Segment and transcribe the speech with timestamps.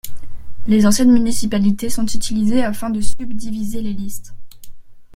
[0.65, 4.33] Les anciennes municipalités sont utilisées afin de subdivisées les listes.